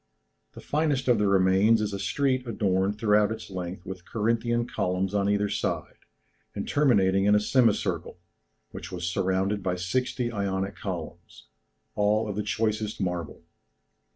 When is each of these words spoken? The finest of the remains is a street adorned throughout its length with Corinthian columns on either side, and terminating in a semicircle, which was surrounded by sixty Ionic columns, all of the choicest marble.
The 0.53 0.61
finest 0.61 1.07
of 1.07 1.19
the 1.19 1.27
remains 1.27 1.79
is 1.79 1.93
a 1.93 1.99
street 1.99 2.47
adorned 2.47 2.97
throughout 2.97 3.31
its 3.31 3.51
length 3.51 3.85
with 3.85 4.03
Corinthian 4.03 4.65
columns 4.67 5.13
on 5.13 5.29
either 5.29 5.47
side, 5.47 5.93
and 6.55 6.67
terminating 6.67 7.25
in 7.25 7.35
a 7.35 7.39
semicircle, 7.39 8.17
which 8.71 8.91
was 8.91 9.07
surrounded 9.07 9.61
by 9.61 9.75
sixty 9.75 10.31
Ionic 10.31 10.75
columns, 10.75 11.49
all 11.93 12.27
of 12.27 12.35
the 12.35 12.41
choicest 12.41 12.99
marble. 12.99 13.43